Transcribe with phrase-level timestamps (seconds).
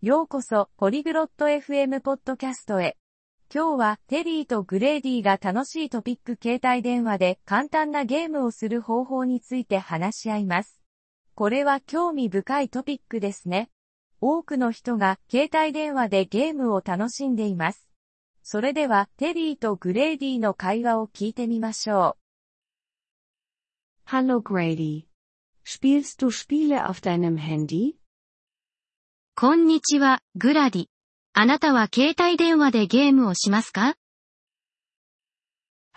[0.00, 2.96] ようこそ、ポリグロット FM ポッドキャストへ。
[3.52, 10.80] 今日は、テリーとグレーディが楽しいトピック携帯電話で簡単なゲームをする方法について話し合います。
[11.34, 13.70] これは興味深いトピックですね。
[14.20, 17.88] 多くの人が携帯電話でゲームを楽しんでいます。
[18.44, 22.16] それでは、テリーとグレーディの会話を聞いてみましょ
[24.06, 24.10] う。
[24.10, 25.06] Hallo Grady.
[25.66, 27.96] Spielst du Spiele auf deinem Handy?
[29.40, 30.86] こんにちは、グラディ。
[31.32, 33.94] あなたは携帯電話でゲームをしますか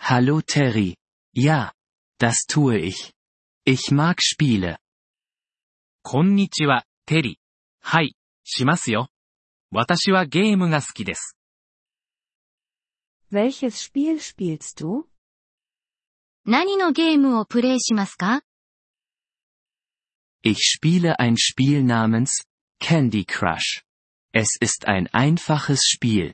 [0.00, 0.94] Hallo Terry.
[1.34, 1.72] Ja,
[2.20, 3.10] das tue ich.
[3.66, 4.76] Ich mag Spiele.
[6.04, 7.34] こんにちは、テリー。
[7.80, 9.08] はい、しますよ。
[9.72, 11.36] 私はゲームが好きです。
[13.32, 15.02] Welches Spiel spielst du?
[16.46, 18.44] 何のゲームをプレイしますか
[20.44, 22.44] Ich spiele ein Spiel namens
[22.81, 23.83] Candy Crush.
[24.33, 26.33] Es ist ein einfaches Spiel.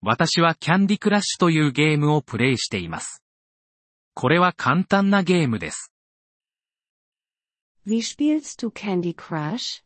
[0.00, 3.22] 私はキャンディクラッシュというゲームをプレイしています。
[4.14, 5.92] これは簡単なゲームです。
[7.86, 9.82] Wie spielst du Candy Crush?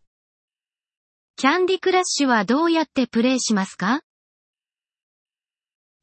[1.36, 4.00] キャンディクラッシュはどうやってプレイしますか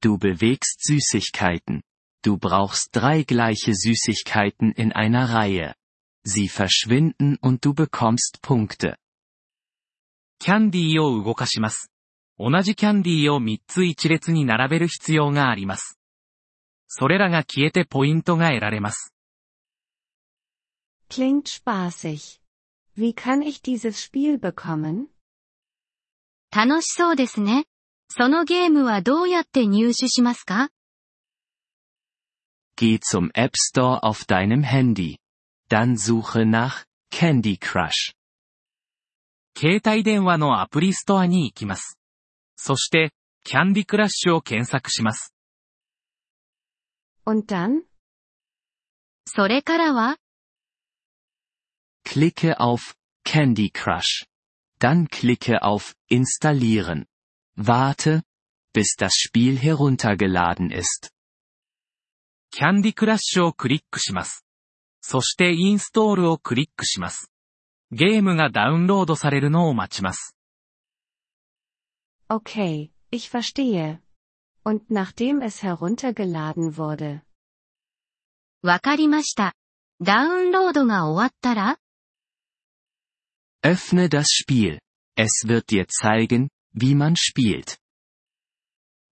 [0.02, 1.82] Du bewegst Süßigkeiten.
[2.24, 5.76] Du brauchst drei gleiche Süßigkeiten in einer Reihe.
[6.26, 8.98] Sie verschwinden und du bekommst Punkte.
[10.39, 11.91] キャンディーを動かします。
[12.39, 15.99] 同じキャンディーを3つ一列に並べる必要があります。
[16.87, 19.13] それらが消えてポイントが得られます。
[21.11, 22.39] Klingt spaßig.
[22.97, 25.09] Wie kann ich dieses Spiel bekommen?
[26.55, 27.67] 楽しそうですね。
[28.11, 30.71] そのゲームはどうやって入手しますか
[32.77, 35.19] Geh zum App Store auf deinem Handy.
[35.69, 38.18] Dann suche nach Candy Crush.
[39.61, 41.99] 携帯電話のアプリストアに行きます。
[42.55, 43.11] そして、
[43.43, 45.35] キャンディクラッシュを検索します。
[47.27, 47.83] Und dann?
[49.27, 50.17] それからは
[52.07, 52.95] Klicke auf
[53.27, 54.27] Candy Crush.
[54.79, 57.07] Dann klicke auf Installieren.
[57.57, 58.23] Warte,
[58.73, 61.11] bis das Spiel heruntergeladen ist.
[62.53, 64.45] キャンディクラッシュをクリックします。
[65.01, 67.33] そしてインストールをクリックします。
[67.92, 70.36] ゲームがダウンロードされるのを待ちます。
[72.30, 74.00] Okay, ich verstehe.
[74.66, 77.22] Und nachdem es heruntergeladen wurde.
[78.64, 79.54] わかりました。
[80.02, 81.80] ダウンロードが終わったら
[83.64, 84.80] Öffne das Spiel.
[85.16, 87.78] Es wird dir zeigen, wie man spielt.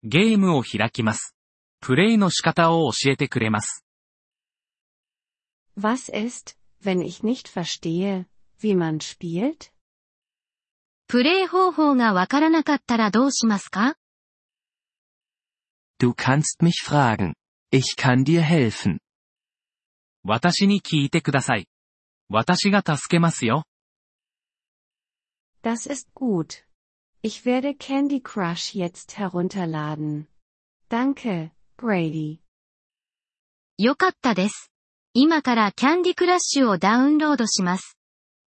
[0.02, 1.34] ゲームを開きます。
[1.80, 3.84] プレイの仕方を教えてくれます。
[5.78, 8.26] Was ist, wenn ich nicht verstehe,
[8.60, 9.72] wie man spielt?
[11.08, 13.96] プレイ方法がわからなかったらどうしますか
[15.98, 17.34] Du kannst mich fragen.
[17.70, 18.98] Ich kann dir helfen.
[20.24, 21.68] 私に聞いてください。
[22.28, 23.64] 私が助けますよ。
[25.62, 26.64] Das ist gut.
[27.22, 30.26] Ich werde Candy Crush jetzt herunterladen.
[30.88, 32.40] Danke, Brady.
[33.78, 34.72] よかったです。
[35.14, 37.95] 今からキャンディクラッシュをダウンロードします。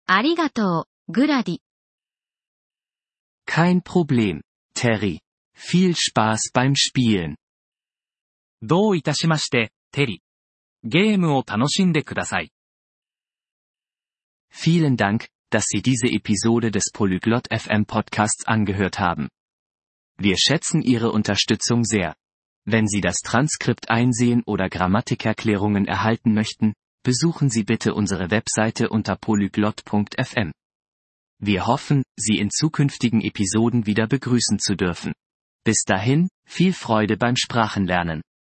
[0.06, 1.58] ありがとう、グラディ。
[3.46, 4.40] Kein Problem,
[4.74, 5.20] Terry.
[5.54, 7.36] Viel Spaß beim Spielen.
[8.62, 10.22] どういたしまして、テリ。
[10.84, 12.52] ゲームを楽しんでください。
[14.52, 19.28] Vielen Dank, dass Sie diese Episode des Polyglot FM Podcasts angehört haben.
[20.18, 22.16] Wir schätzen Ihre Unterstützung sehr.
[22.64, 26.74] Wenn Sie das Transkript einsehen oder Grammatikerklärungen erhalten möchten,
[27.07, 30.51] besuchen Sie bitte unsere Webseite unter polyglot.fm.
[31.39, 35.13] Wir hoffen, Sie in zukünftigen Episoden wieder begrüßen zu dürfen.
[35.63, 38.21] Bis dahin, viel Freude beim Sprachenlernen.